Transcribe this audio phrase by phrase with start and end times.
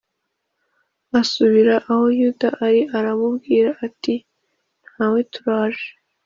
[1.19, 4.15] Asubira aho Yuda ari aramubwira ati
[4.91, 5.89] Ntawe turaje